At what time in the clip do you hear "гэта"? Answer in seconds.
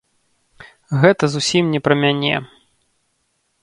1.03-1.23